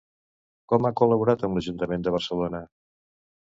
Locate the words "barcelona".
2.19-2.67